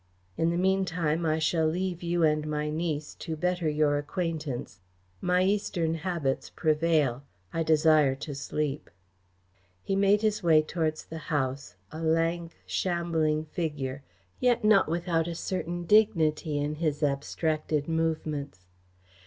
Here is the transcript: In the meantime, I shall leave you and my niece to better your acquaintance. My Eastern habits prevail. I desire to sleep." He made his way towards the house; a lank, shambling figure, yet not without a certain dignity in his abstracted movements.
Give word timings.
In 0.35 0.49
the 0.49 0.57
meantime, 0.57 1.27
I 1.27 1.37
shall 1.37 1.67
leave 1.67 2.01
you 2.01 2.23
and 2.23 2.47
my 2.49 2.71
niece 2.71 3.13
to 3.19 3.35
better 3.35 3.69
your 3.69 3.99
acquaintance. 3.99 4.79
My 5.21 5.43
Eastern 5.43 5.93
habits 5.93 6.49
prevail. 6.49 7.21
I 7.53 7.61
desire 7.61 8.15
to 8.15 8.33
sleep." 8.33 8.89
He 9.83 9.95
made 9.95 10.23
his 10.23 10.41
way 10.41 10.63
towards 10.63 11.05
the 11.05 11.19
house; 11.29 11.75
a 11.91 12.01
lank, 12.01 12.57
shambling 12.65 13.45
figure, 13.45 14.01
yet 14.39 14.63
not 14.63 14.89
without 14.89 15.27
a 15.27 15.35
certain 15.35 15.83
dignity 15.85 16.57
in 16.57 16.77
his 16.81 17.03
abstracted 17.03 17.87
movements. 17.87 18.65